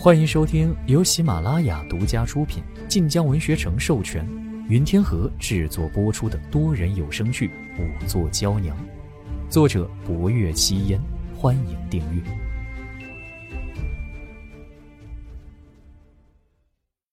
[0.00, 4.24] 欢迎收听由喜马拉雅独家出品、晋江文学城授权、
[4.68, 7.48] 云天河制作播出的多人有声剧
[7.80, 8.76] 《五座娇娘》，
[9.50, 11.00] 作者：博月七烟。
[11.34, 12.22] 欢迎订阅。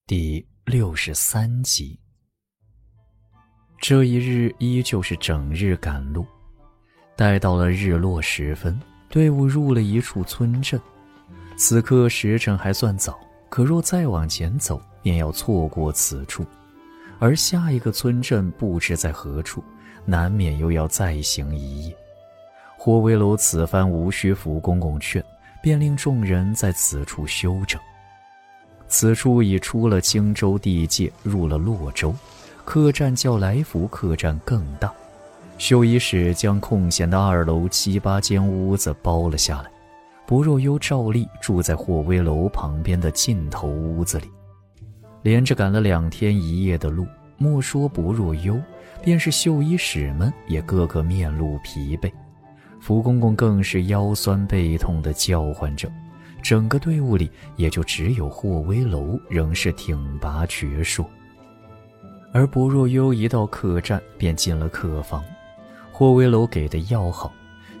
[0.06, 1.98] 第六十三集。
[3.80, 6.24] 这一日依旧是整日赶路，
[7.16, 10.80] 待到了日落时分，队伍入了一处村镇。
[11.56, 16.44] 此刻时辰还算早，可若再往前走，便要错过此处。
[17.18, 19.64] 而下一个村镇不知在何处，
[20.04, 21.96] 难免又要再行一夜。
[22.76, 25.24] 霍威楼此番无需福公公劝，
[25.62, 27.80] 便令众人在此处休整。
[28.86, 32.14] 此处已出了青州地界，入了洛州。
[32.66, 34.92] 客栈较来福客栈更大，
[35.56, 39.70] 绣衣使将空闲的二楼七八间屋子包了下来。
[40.26, 44.30] 不若幽照例住在霍威楼旁边的尽头屋子里。
[45.22, 47.06] 连着赶了两天一夜的路，
[47.36, 48.60] 莫说不若幽，
[49.02, 52.10] 便是绣衣使们也个个面露疲惫。
[52.80, 55.90] 福公公更是腰酸背痛地叫唤着，
[56.42, 61.04] 整个队伍里也就只有霍威楼仍是挺拔矍铄。
[62.32, 65.24] 而不若幽一到客栈便进了客房，
[65.90, 67.32] 霍威楼给的药好，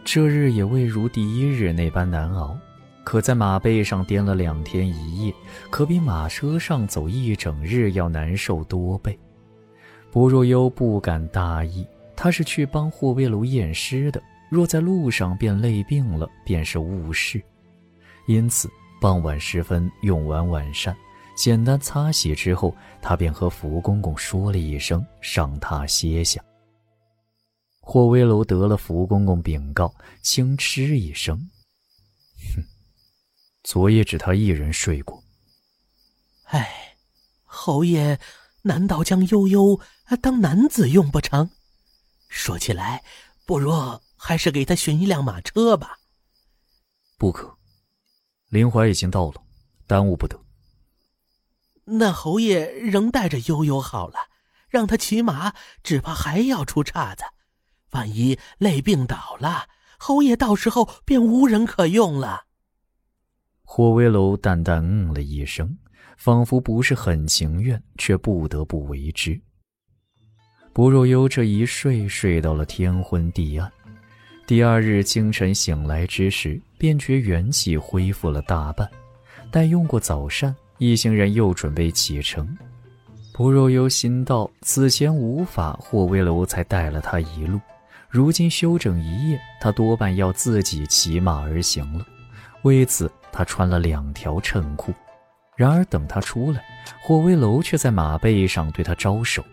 [0.06, 2.56] 这日也未如第一日那般难熬。
[3.02, 5.34] 可在马背上颠了两天一夜，
[5.68, 9.18] 可比马车上走一整日要难受多倍。
[10.12, 17.42] 不若幽不敢大意，他是去帮霍威楼验尸的，若在路上便累病了，便是误事。
[18.26, 18.70] 因此
[19.00, 20.96] 傍晚时分用完晚膳。
[21.34, 26.40] 简单擦洗之后，他便和福公公说了一声，上榻歇下。
[27.88, 31.48] 霍威楼得了福公公禀告，轻嗤一声
[32.56, 32.64] ：“哼，
[33.62, 35.22] 昨夜只他一人睡过。”
[36.50, 36.96] 哎，
[37.44, 38.18] 侯爷
[38.62, 39.80] 难道将悠悠
[40.20, 41.48] 当男子用不成？
[42.28, 43.04] 说起来，
[43.46, 46.00] 不若还是给他寻一辆马车吧。
[47.16, 47.56] 不可，
[48.48, 49.40] 林怀已经到了，
[49.86, 50.36] 耽误不得。
[51.84, 54.18] 那侯爷仍带着悠悠好了，
[54.68, 55.54] 让他骑马，
[55.84, 57.22] 只怕还要出岔子。
[57.92, 62.44] 万一累病倒了，侯爷到时候便无人可用了。
[63.62, 65.76] 霍威楼淡淡嗯了一声，
[66.16, 69.40] 仿佛不是很情愿，却不得不为之。
[70.72, 73.72] 不若幽这一睡，睡到了天昏地暗。
[74.46, 78.88] 第二日清晨醒来之时，便觉元气恢复了大半。
[79.50, 80.54] 待用过早膳。
[80.78, 82.46] 一行人又准备启程，
[83.32, 87.58] 不若幽心道：此前无法，霍威楼才带了他一路，
[88.16, 92.06] 如今休整一夜，他多半要自己骑马而行了。
[92.62, 94.90] 为此，他穿了两条衬裤。
[95.54, 96.64] 然而等他出来，
[97.02, 99.44] 霍威楼却在马背上对他招手：“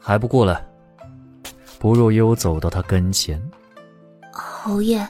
[0.00, 0.60] 还不过来？”
[1.78, 3.40] 不若幽走到他跟前
[4.34, 5.08] ：“侯爷，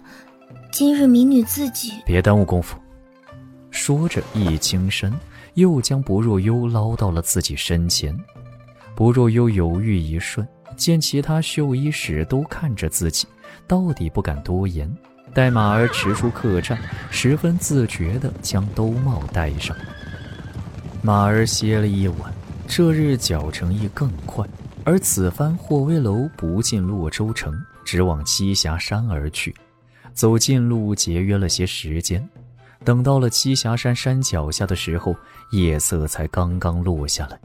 [0.70, 2.02] 今日民女自己……
[2.04, 2.78] 别耽误功夫。”
[3.72, 5.10] 说着，一轻身，
[5.54, 8.14] 又将不若幽捞到了自己身前。
[8.94, 10.46] 不若幽犹豫一瞬，
[10.76, 13.26] 见其他绣衣使都看着自己，
[13.66, 14.90] 到底不敢多言。
[15.34, 16.78] 待马儿驰出客栈，
[17.10, 19.76] 十分自觉地将兜帽戴上。
[21.00, 22.32] 马儿歇了一晚，
[22.68, 24.46] 这日脚程亦更快。
[24.84, 27.54] 而此番霍威楼不进洛州城，
[27.84, 29.54] 直往栖霞山而去，
[30.12, 32.28] 走近路节约了些时间。
[32.84, 35.14] 等到了栖霞山山脚下的时候，
[35.52, 37.38] 夜色才刚刚落下来。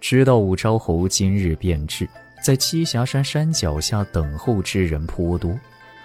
[0.00, 2.08] 知道武昭侯今日便至，
[2.42, 5.54] 在栖霞山山脚下等候之人颇多，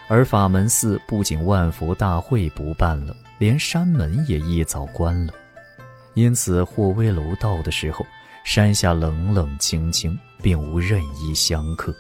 [0.10, 5.34] 而法门寺不仅万佛大会不办了，连山门也一早关了。
[6.14, 8.06] 因此，霍威楼到的时候，
[8.44, 11.96] 山下冷冷清清，并无任意香客。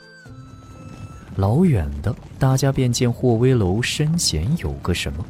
[1.37, 5.25] 老远的，大家便见霍威楼身前有个什么。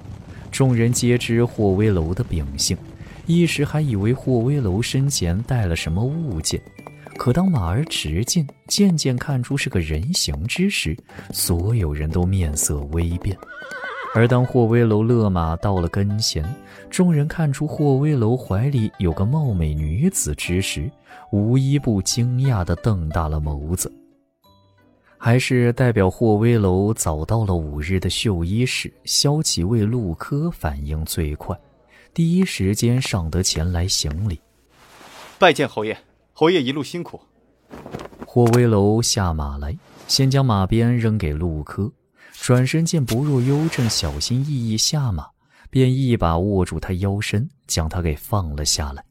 [0.52, 2.78] 众人皆知霍威楼的秉性，
[3.26, 6.62] 一时还以为霍威楼身前带了什么物件。
[7.18, 10.96] 可当马儿驰近，渐渐看出是个人形之时，
[11.32, 13.38] 所有人都面色微变。
[14.14, 16.44] 而当霍威楼勒马到了跟前，
[16.90, 20.90] 众人看出霍威楼怀里有个貌美女子之时，
[21.32, 23.92] 无一不惊讶地瞪大了眸子。
[25.18, 31.58] 还是代表霍威楼早到了五日的绣衣使萧启卫陆科反应最快，
[32.16, 34.40] 第一时间上得前来行礼，
[35.38, 35.98] 拜见侯爷。
[36.32, 37.20] 侯爷一路辛苦。
[38.26, 39.78] 霍威楼下马来，
[40.08, 41.92] 先将马鞭扔给陆柯，
[42.32, 45.28] 转身见不若幽正小心翼翼下马，
[45.70, 49.04] 便一把握住他腰身，将他给放了下来。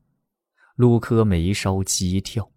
[0.77, 2.49] 陆柯眉梢激跳，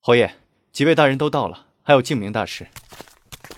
[0.00, 0.28] 侯爷，
[0.72, 2.66] 几位大人都到了，还有敬明大师。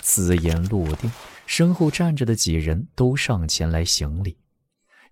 [0.02, 1.10] 此言落定，
[1.46, 4.36] 身后站着的几人都上前来行礼。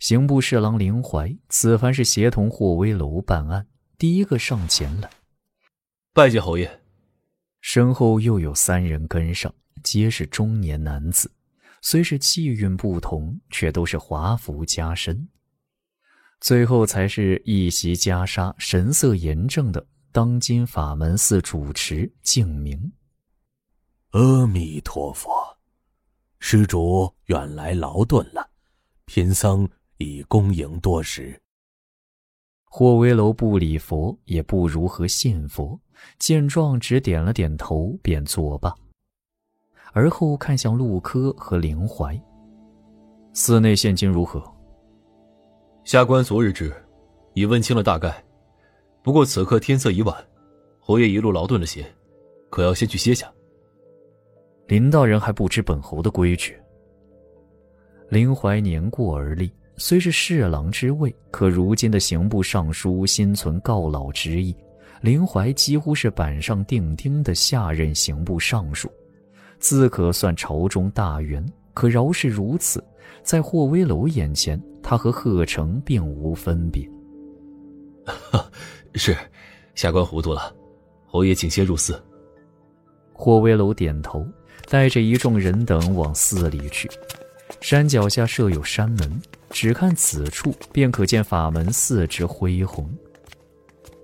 [0.03, 5.09] 刑部侍郎林怀此番是协同霍威楼办案，第一个上前来，
[6.13, 6.83] 拜见侯爷。
[7.61, 9.55] 身后又有三人跟上，
[9.85, 11.31] 皆是中年男子，
[11.83, 15.29] 虽是气韵不同，却都是华服加身。
[16.41, 22.93] 最后才是一袭袈裟、神色严正的当今法门寺主持敬明。
[24.11, 25.31] 阿弥陀佛，
[26.41, 28.51] 施主远来劳顿了，
[29.07, 29.71] 贫僧。
[29.99, 31.39] 已恭迎多时。
[32.65, 35.79] 霍威楼不礼佛，也不如何信佛。
[36.19, 38.75] 见状，只点了点头，便作罢。
[39.93, 42.19] 而后看向陆柯和林怀
[43.35, 44.43] ：“寺内现今如何？”
[45.85, 46.75] 下官昨日至，
[47.35, 48.25] 已问清了大概。
[49.03, 50.17] 不过此刻天色已晚，
[50.81, 51.85] 侯爷一路劳顿了些，
[52.49, 53.31] 可要先去歇下。
[54.67, 56.59] 林大人还不知本侯的规矩。
[58.09, 59.53] 林怀年过而立。
[59.77, 64.55] 虽是侍郎之位，可如今的刑部尚书心存告老之意，
[65.01, 68.91] 林怀几乎是板上钉钉的下任刑部尚书，
[69.59, 71.45] 自可算朝中大员。
[71.75, 72.85] 可饶是如此，
[73.23, 76.87] 在霍威楼眼前，他和贺成并无分别。
[78.95, 79.17] 是，
[79.75, 80.55] 下官糊涂了，
[81.07, 81.99] 侯爷请先入寺。
[83.15, 84.27] 霍威楼点头，
[84.69, 86.91] 带着一众人等往寺里去。
[87.63, 89.23] 山脚下设有山门。
[89.49, 92.91] 只看此处，便可见法门寺之恢宏。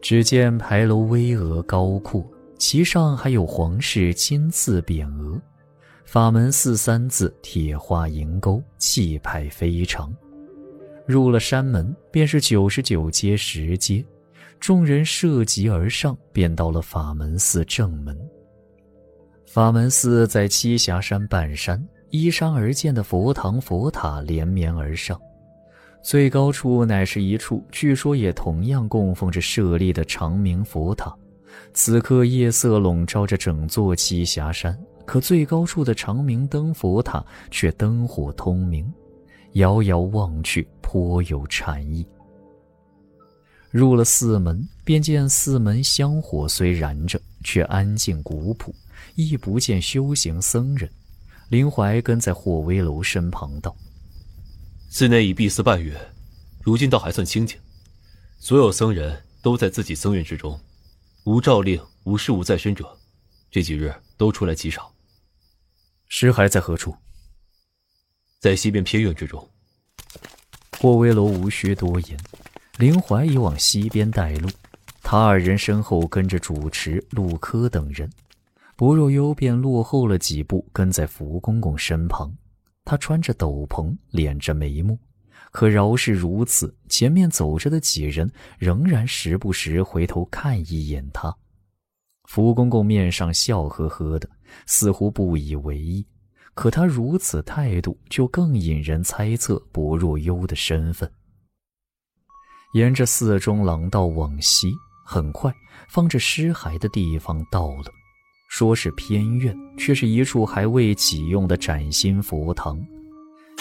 [0.01, 2.25] 只见牌楼巍峨高阔，
[2.59, 5.41] 其上还有皇室金字匾额。
[6.05, 10.15] 法门寺三字铁画银钩，气派非常。
[11.07, 14.05] 入了山门，便是九十九阶石阶。
[14.61, 18.19] 众人涉级而上，便到了法门寺正门。
[19.47, 25.21] 法门寺在栖霞山半山，依山而建的佛堂佛塔连绵而上。
[26.03, 31.15] 最高处乃是一处，据说也同样供奉着舍利的长明佛塔。
[31.75, 38.91] 此刻夜色笼罩着整座栖霞山，可最高处的长明灯佛塔却灯火通明，
[39.55, 42.07] 遥遥望去颇有禅意。
[43.71, 48.73] 入了寺门，便见寺门香火虽燃着，却安静古朴，
[49.15, 50.89] 亦不见修行僧人。
[51.49, 53.75] 林怀跟在霍威楼身旁道。
[54.91, 55.99] 寺内已闭寺半月，
[56.63, 57.59] 如今倒还算清静。
[58.39, 60.61] 所有僧人都在自己僧院之中，
[61.25, 62.99] 无诏令、无事务在身者，
[63.51, 64.93] 这几日都出来极少。
[66.09, 66.95] 尸骸在何处？
[68.39, 69.49] 在西边偏院之中。
[70.79, 72.19] 霍威楼无需多言，
[72.77, 74.49] 林怀已往西边带路，
[75.03, 78.09] 他二人身后跟着主持陆柯等人，
[78.79, 82.33] 薄若幽便落后了几步，跟在福公公身旁。
[82.85, 84.97] 他穿着斗篷，敛着眉目，
[85.51, 91.37] 可饶是如此，前面走着的几人仍然时不时回头看一眼他。
[92.29, 94.31] 福公公面上笑呵呵的，
[94.65, 96.07] 似乎不以为意，
[96.55, 101.11] 可他如此态度，就更引人猜测薄若幽的身份。
[102.75, 104.73] 沿着寺中廊道往西，
[105.05, 105.53] 很快，
[105.89, 107.91] 放着尸骸的地方到了。
[108.49, 112.81] 说是偏院，却是一处还未启用的崭新佛堂。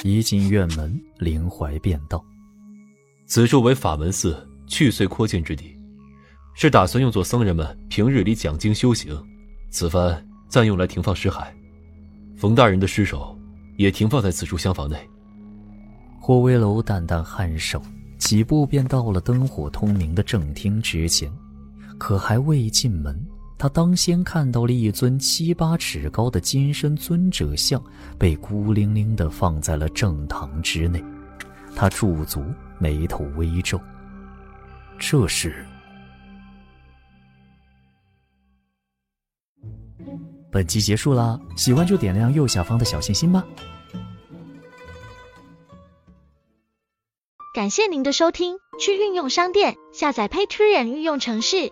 [0.03, 2.24] 一进院门，林怀便道
[3.27, 5.77] ：“此处为法门寺去岁扩建之地，
[6.56, 9.13] 是打算用作僧人们平日里讲经修行。
[9.70, 11.46] 此番暂用来停放尸骸。
[12.38, 13.38] 冯大人的尸首
[13.75, 14.98] 也停放在此处厢房内。”
[16.22, 17.82] 霍威楼淡淡颔首，
[18.17, 21.32] 几步便到了灯火通明的正厅之前，
[21.98, 23.22] 可还未进门。
[23.60, 27.84] 他当先看到了一尊七八尺高的金身尊者像，
[28.20, 31.04] 被孤零零地放在了正堂之内。
[31.76, 32.44] 他驻足，
[32.78, 33.82] 眉头微皱。
[35.00, 35.66] 这是。
[40.52, 43.44] 本集结束啦，喜欢就点亮右下方的小心心吧。
[47.56, 51.72] 感谢您的收听，去运用商店下载 Patreon 运用城市。